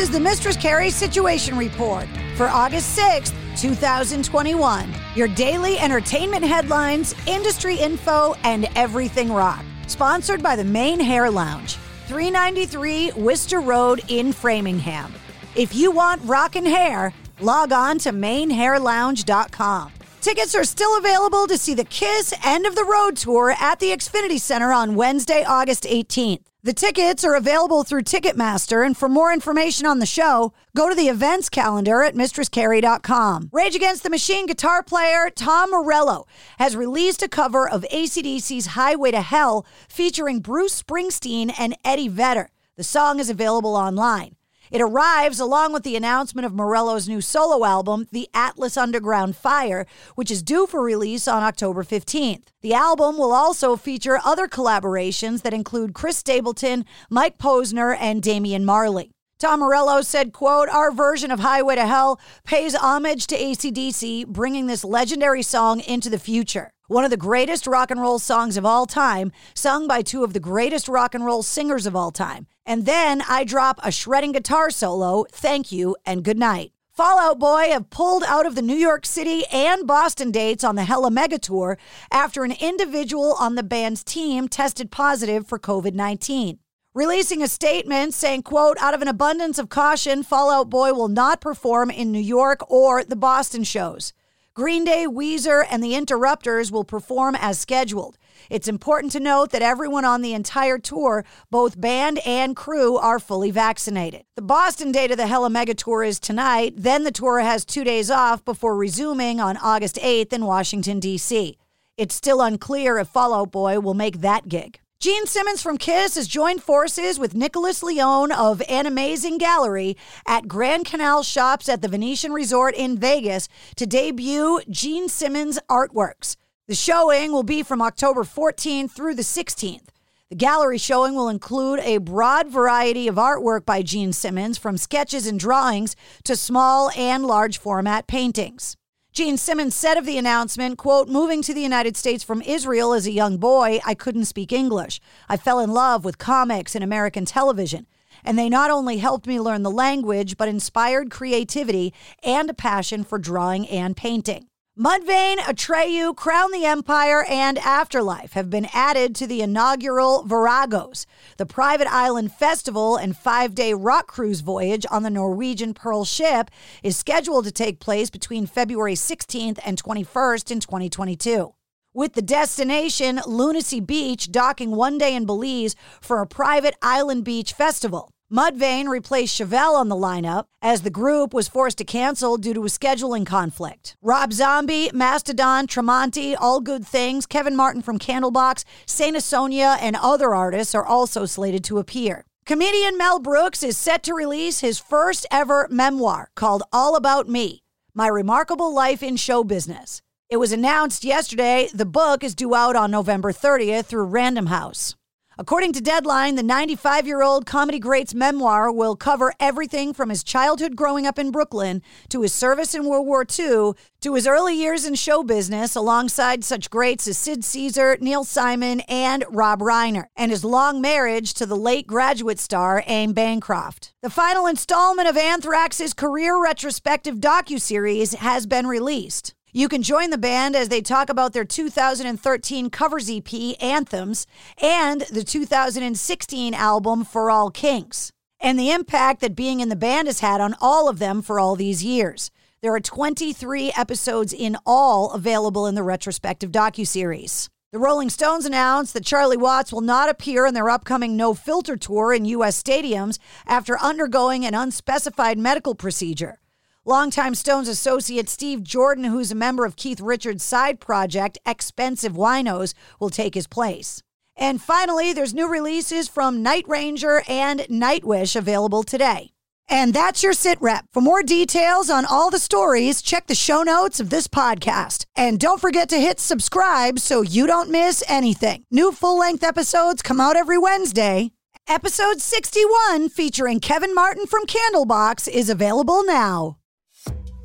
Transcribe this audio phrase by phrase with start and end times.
[0.00, 4.94] is the Mistress Carrie Situation Report for August 6th, 2021.
[5.14, 9.62] Your daily entertainment headlines, industry info, and everything rock.
[9.88, 11.74] Sponsored by the Main Hair Lounge,
[12.06, 15.12] 393 Worcester Road in Framingham.
[15.54, 17.12] If you want rockin' hair,
[17.42, 19.92] log on to mainhairlounge.com.
[20.20, 23.90] Tickets are still available to see the Kiss End of the Road tour at the
[23.90, 26.42] Xfinity Center on Wednesday, August 18th.
[26.62, 30.94] The tickets are available through Ticketmaster, and for more information on the show, go to
[30.94, 33.48] the events calendar at mistresscarrie.com.
[33.50, 36.26] Rage Against the Machine guitar player Tom Morello
[36.58, 42.50] has released a cover of ACDC's Highway to Hell featuring Bruce Springsteen and Eddie Vedder.
[42.76, 44.36] The song is available online.
[44.70, 49.84] It arrives along with the announcement of Morello's new solo album, The Atlas Underground Fire,
[50.14, 52.44] which is due for release on October 15th.
[52.60, 58.64] The album will also feature other collaborations that include Chris Stapleton, Mike Posner, and Damian
[58.64, 59.10] Marley.
[59.40, 64.66] Tom Morello said, quote, Our version of Highway to Hell pays homage to ACDC, bringing
[64.66, 66.72] this legendary song into the future.
[66.90, 70.32] One of the greatest rock and roll songs of all time, sung by two of
[70.32, 72.48] the greatest rock and roll singers of all time.
[72.66, 76.72] And then I drop a shredding guitar solo, thank you, and good night.
[76.90, 80.74] Fall Out Boy have pulled out of the New York City and Boston dates on
[80.74, 81.78] the Hella Mega Tour
[82.10, 86.58] after an individual on the band's team tested positive for COVID 19.
[86.92, 91.06] Releasing a statement saying, quote, out of an abundance of caution, Fall Out Boy will
[91.06, 94.12] not perform in New York or the Boston shows.
[94.54, 98.18] Green Day, Weezer, and the Interrupters will perform as scheduled.
[98.50, 103.20] It's important to note that everyone on the entire tour, both band and crew, are
[103.20, 104.24] fully vaccinated.
[104.34, 106.74] The Boston date of the Hella Mega Tour is tonight.
[106.76, 111.56] Then the tour has two days off before resuming on August 8th in Washington, D.C.
[111.96, 114.80] It's still unclear if Fall Out Boy will make that gig.
[115.00, 120.84] Gene Simmons from Kiss has joined forces with Nicholas Leone of Animazing Gallery at Grand
[120.84, 126.36] Canal Shoppes at the Venetian Resort in Vegas to debut Gene Simmons artworks.
[126.68, 129.86] The showing will be from October 14th through the 16th.
[130.28, 135.26] The gallery showing will include a broad variety of artwork by Gene Simmons, from sketches
[135.26, 138.76] and drawings to small and large format paintings.
[139.12, 143.08] Gene Simmons said of the announcement, quote, moving to the United States from Israel as
[143.08, 145.00] a young boy, I couldn't speak English.
[145.28, 147.88] I fell in love with comics and American television.
[148.24, 153.02] And they not only helped me learn the language, but inspired creativity and a passion
[153.02, 154.49] for drawing and painting.
[154.80, 161.04] Mudvayne, Atreyu, Crown the Empire, and Afterlife have been added to the inaugural Viragos,
[161.36, 166.50] the private island festival and five day rock cruise voyage on the Norwegian Pearl ship
[166.82, 171.52] is scheduled to take place between February 16th and 21st in 2022
[171.92, 177.52] with the destination Lunacy Beach docking one day in Belize for a private island beach
[177.52, 178.10] festival.
[178.32, 182.62] Mudvayne replaced Chevelle on the lineup as the group was forced to cancel due to
[182.62, 183.96] a scheduling conflict.
[184.00, 190.32] Rob Zombie, Mastodon, Tremonti, All Good Things, Kevin Martin from Candlebox, Saint Asonia, and other
[190.32, 192.24] artists are also slated to appear.
[192.46, 197.62] Comedian Mel Brooks is set to release his first ever memoir called All About Me
[197.94, 200.02] My Remarkable Life in Show Business.
[200.28, 204.94] It was announced yesterday the book is due out on November 30th through Random House.
[205.40, 210.22] According to Deadline, the 95 year old comedy great's memoir will cover everything from his
[210.22, 211.80] childhood growing up in Brooklyn
[212.10, 216.44] to his service in World War II to his early years in show business alongside
[216.44, 221.46] such greats as Sid Caesar, Neil Simon, and Rob Reiner, and his long marriage to
[221.46, 223.94] the late graduate star Anne Bancroft.
[224.02, 229.34] The final installment of Anthrax's career retrospective docuseries has been released.
[229.52, 234.28] You can join the band as they talk about their 2013 covers EP, Anthems,
[234.62, 240.06] and the 2016 album, For All Kings, and the impact that being in the band
[240.06, 242.30] has had on all of them for all these years.
[242.62, 247.48] There are 23 episodes in all available in the retrospective docuseries.
[247.72, 251.76] The Rolling Stones announced that Charlie Watts will not appear in their upcoming No Filter
[251.76, 252.62] tour in U.S.
[252.62, 256.38] stadiums after undergoing an unspecified medical procedure.
[256.86, 262.72] Longtime Stones associate Steve Jordan, who's a member of Keith Richards' side project, Expensive Winos,
[262.98, 264.02] will take his place.
[264.34, 269.30] And finally, there's new releases from Night Ranger and Nightwish available today.
[269.68, 270.86] And that's your sit rep.
[270.94, 275.04] For more details on all the stories, check the show notes of this podcast.
[275.14, 278.64] And don't forget to hit subscribe so you don't miss anything.
[278.70, 281.30] New full length episodes come out every Wednesday.
[281.68, 286.56] Episode 61, featuring Kevin Martin from Candlebox, is available now.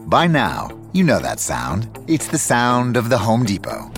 [0.00, 1.88] By now, you know that sound.
[2.08, 3.92] It's the sound of the Home Depot.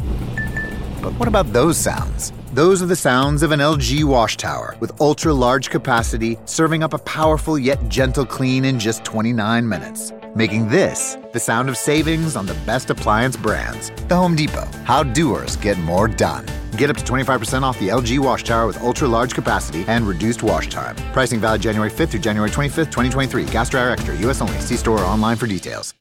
[1.03, 2.35] But what about those sounds?
[2.53, 6.93] Those are the sounds of an LG wash tower with ultra large capacity, serving up
[6.93, 10.13] a powerful yet gentle clean in just 29 minutes.
[10.35, 13.91] Making this the sound of savings on the best appliance brands.
[14.09, 14.69] The Home Depot.
[14.85, 16.45] How doers get more done.
[16.79, 20.43] Get up to 25% off the LG wash tower with ultra large capacity and reduced
[20.43, 20.97] wash time.
[21.13, 23.45] Pricing valid January 5th through January 25th, 2023.
[23.47, 24.59] Gas Dryer Extra, US only.
[24.61, 25.93] See store or online for details.